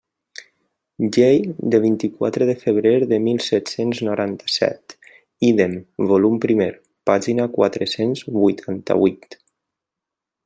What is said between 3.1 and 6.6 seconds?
de mil set-cents noranta-set, ídem, volum